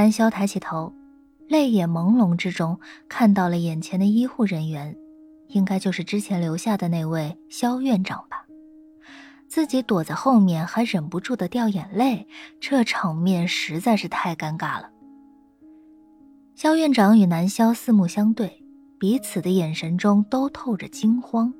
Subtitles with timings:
[0.00, 0.90] 南萧抬起头，
[1.46, 4.96] 泪眼朦胧之中看到了眼前的医护人员，
[5.48, 8.46] 应该就是之前留下的那位萧院长吧。
[9.46, 12.26] 自己躲在后面还忍不住的掉眼泪，
[12.58, 14.88] 这场面实在是太尴尬了。
[16.54, 18.64] 萧院长与南萧四目相对，
[18.98, 21.52] 彼此的眼神中都透着惊慌。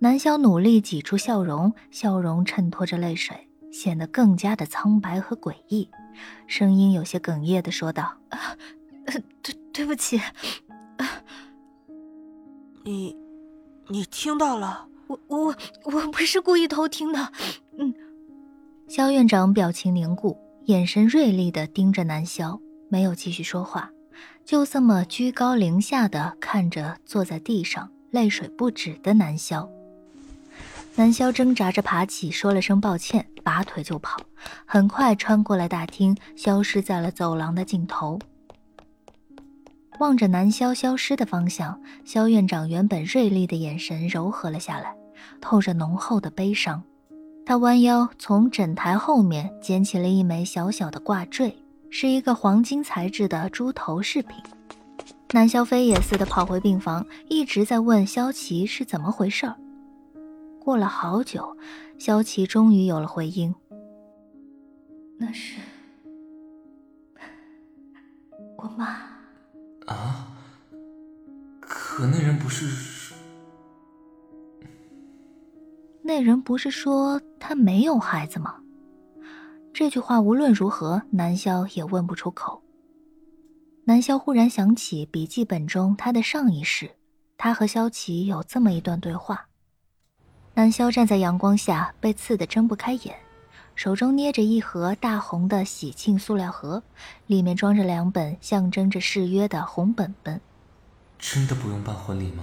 [0.00, 5.88] 南萧努力挤出笑容，笑容衬托着泪水，显得更加的苍白和诡异，
[6.46, 8.16] 声音有些哽咽的说道
[9.42, 10.20] ：“对，对不起，
[12.84, 13.16] 你，
[13.88, 17.32] 你听到了。”我我我不是故意偷听的，
[17.78, 17.94] 嗯。
[18.88, 22.60] 肖院长表情凝固，眼神锐利的盯着南萧，
[22.90, 23.90] 没有继续说话，
[24.44, 29.70] 就这么居高临下的看着坐在地上泪水不止的南萧。
[30.98, 34.20] 南萧挣扎着爬起，说了声抱歉，拔腿就跑，
[34.66, 38.18] 很快穿过了大厅，消失在了走廊的尽头。
[40.00, 44.92] 望着南萧消失的方向，萧院长原本锐利的眼神柔和了下来，
[45.40, 46.82] 透着浓厚的悲伤。
[47.46, 51.56] 他弯腰从枕台后面捡起了一枚小小的挂坠，
[51.90, 54.36] 是一个黄金材质的猪头饰品。
[55.30, 59.54] 南萧飞也似的跑回病房，一直在问萧琪是怎么回事儿。
[60.68, 61.56] 过了好久，
[61.98, 63.54] 萧琪终于有了回应
[65.18, 65.58] ：“那是
[68.58, 69.00] 我妈。”
[69.88, 70.30] 啊！
[71.58, 73.14] 可那人不是……
[76.02, 78.56] 那人不是说他没有孩子吗？
[79.72, 82.62] 这句话无论如何，南萧也问不出口。
[83.84, 86.90] 南萧忽然想起笔记本中他的上一世，
[87.38, 89.47] 他和萧琪有这么一段对话。
[90.58, 93.14] 南萧站在阳光下，被刺得睁不开眼。
[93.76, 96.82] 手中捏着一盒大红的喜庆塑料盒，
[97.28, 100.40] 里面装着两本象征着誓约的红本本。
[101.16, 102.42] 真的不用办婚礼吗？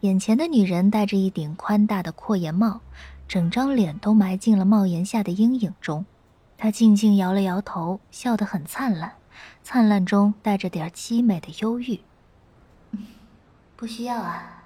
[0.00, 2.80] 眼前的女人戴着一顶宽大的阔檐帽，
[3.28, 6.04] 整张脸都埋进了帽檐下的阴影中。
[6.58, 9.12] 她静静摇了摇头，笑得很灿烂，
[9.62, 12.00] 灿烂中带着点凄美的忧郁。
[13.78, 14.64] 不需要啊。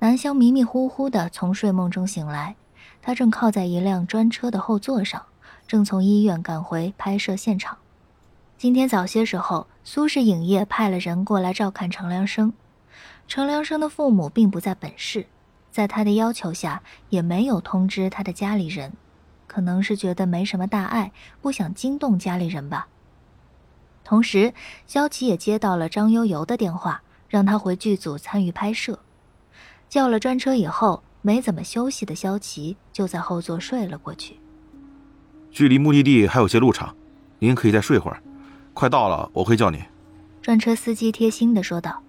[0.00, 2.54] 南湘迷迷糊糊的从睡梦中醒来。
[3.02, 5.26] 他正靠在一辆专车的后座上，
[5.66, 7.78] 正从医院赶回拍摄现场。
[8.56, 12.52] 今天早些时候，苏氏影业派了人过来照看程良生。
[13.26, 15.26] 程良生的父母并不在本市，
[15.70, 18.92] 在他的要求下，也没有通知他的家里人，
[19.46, 22.88] 可能是觉得没什么大碍，不想惊动家里人吧。
[24.04, 24.54] 同时，
[24.86, 29.00] 萧琪也接到了张悠悠的电话，让他回剧组参与拍摄。
[29.88, 31.02] 叫了专车以后。
[31.20, 34.38] 没怎么休息的萧琪就在后座睡了过去。
[35.50, 36.88] 距离目的地还有些路程，
[37.40, 38.22] 您可以再睡会儿，
[38.72, 39.80] 快到了我会叫您。
[40.40, 42.02] 专车司机贴心的说道。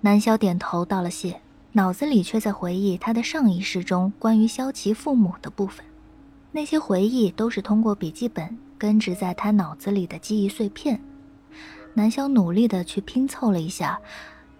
[0.00, 5.84] 南萧点头道了谢，脑子里却在回忆他的上一世中关于萧琪父母的部分。
[6.50, 11.00] 那些回忆都是通过笔记本根植在他脑子里的记忆碎片。
[11.92, 14.00] 南萧努力的去拼凑了一下，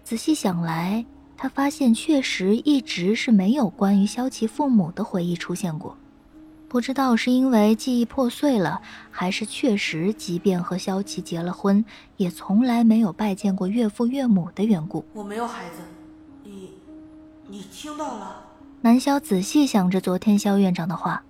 [0.05, 1.05] 仔细想来。
[1.43, 5.97] 他发现，确实一直是没有关于萧琪父母的回忆出现过。
[6.69, 11.83] 不知道是因为记忆破碎了，还是确实，即便和萧琪结了婚，
[12.19, 15.03] 也从来没有拜见过岳父岳母的缘故。
[15.15, 15.77] 我没有孩子，
[16.45, 16.73] 你，
[17.49, 18.45] 你听到了？
[18.83, 21.23] 南萧仔细想着昨天萧院长的话，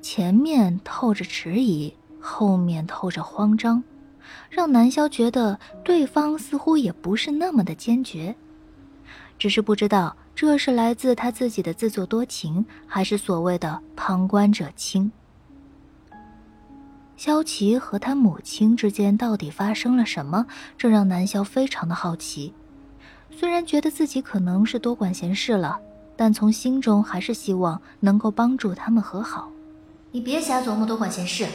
[0.00, 3.84] 前面透着迟疑，后面透着慌张，
[4.48, 8.34] 让南萧觉得对方似乎也不是那么的坚决。
[9.40, 15.10] 只是不知道这是来自他自己的自作多情，还是所谓的旁观者清。
[17.16, 20.46] 萧琪和他母亲之间到底发生了什么？
[20.76, 22.52] 这让南萧非常的好奇。
[23.30, 25.80] 虽然觉得自己可能是多管闲事了，
[26.16, 29.50] 但从心中还是希望能够帮助他们和好。
[30.12, 31.46] 你别瞎琢磨多管闲事，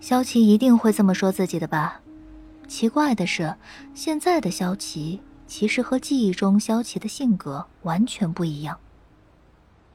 [0.00, 2.00] 萧琪一定会这么说自己的吧？
[2.68, 3.56] 奇怪的是，
[3.94, 5.20] 现在的萧琪。
[5.46, 8.78] 其实和记忆中萧琪的性格完全不一样。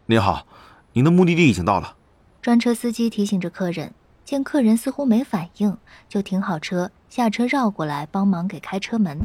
[0.05, 0.45] 您好，
[0.93, 1.95] 您的目的地已经到了。
[2.41, 5.77] 专车司机提醒着客人，见客人似乎没反应，
[6.07, 9.19] 就停好车，下车绕过来帮忙给开车门。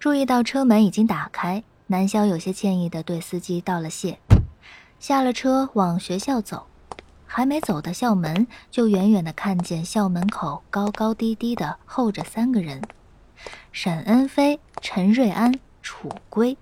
[0.00, 4.18] 注意到车门已经打开，南萧有些歉意的对司机道了谢，
[4.98, 6.66] 下了车往学校走。
[7.28, 12.80] 还没走到校门，就远远的看见校门口高高低低的候着三个人。
[13.72, 16.56] 沈恩飞、陈瑞安、楚归，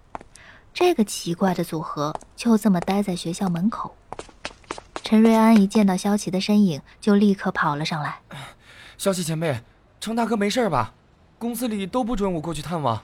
[0.73, 3.95] 这个奇怪的组合就这么待在学校门口。
[5.03, 8.21] 陈瑞安一见到萧琪的身影，就立刻跑了上来。
[8.97, 9.61] 萧琪前辈，
[10.01, 10.95] 程大哥没事吧？
[11.39, 13.03] 公司里都不准我过去探望，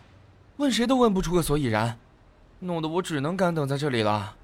[0.56, 1.99] 问谁都问不出个所以然，
[2.61, 4.37] 弄得我只能干等在这里了。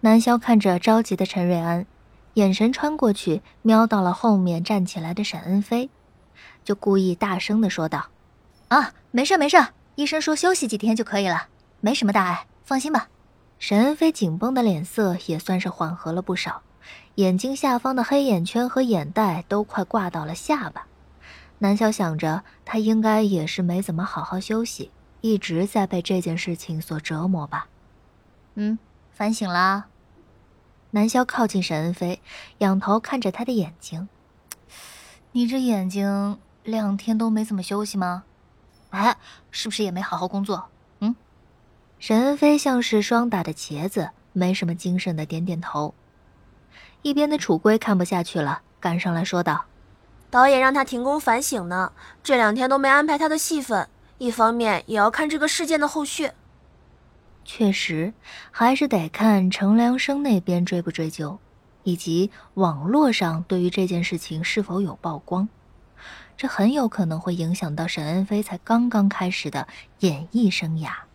[0.00, 1.86] 南萧看着着急的陈瑞安，
[2.34, 5.90] 眼神穿过去，瞄到了后面站起来的沈恩飞，
[6.64, 8.06] 就故意大声的说道
[8.68, 9.56] ：“啊，没事没事，
[9.94, 11.48] 医生说休息几天就可以了，
[11.80, 13.08] 没什么大碍，放心吧。”
[13.58, 16.62] 沈恩飞紧绷的脸色也算是缓和了不少，
[17.14, 20.86] 眼睛下方的黑眼圈和眼袋都快挂到了下巴。
[21.60, 24.90] 南萧想着，他应该也是没怎么好好休息，
[25.22, 27.68] 一直在被这件事情所折磨吧。
[28.56, 28.78] 嗯，
[29.10, 29.86] 反省啦。
[30.90, 32.20] 南萧靠近沈恩飞，
[32.58, 34.08] 仰头看着他的眼睛
[35.32, 38.24] ：“你这眼睛两天都没怎么休息吗？
[38.90, 39.16] 哎，
[39.50, 40.68] 是不是也没好好工作？”
[41.00, 41.14] 嗯。
[41.98, 45.94] 沈恩飞像是霜打的茄子，没什么精神的点点头。
[47.02, 49.64] 一边的楚归看不下去了，赶上来说道。
[50.28, 51.92] 导演让他停工反省呢，
[52.22, 53.88] 这两天都没安排他的戏份。
[54.18, 56.30] 一方面也要看这个事件的后续。
[57.44, 58.12] 确实，
[58.50, 61.38] 还是得看程良生那边追不追究，
[61.84, 65.48] 以及网络上对于这件事情是否有曝光。
[66.36, 69.66] 这很有可能会影响到沈恩菲才刚刚开始的
[70.00, 71.05] 演艺生涯。